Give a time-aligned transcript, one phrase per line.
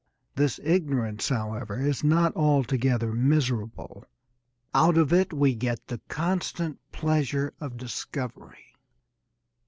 [0.33, 4.03] This ignorance, however, is not altogether miserable.
[4.73, 8.73] Out of it we get the constant pleasure of discovery.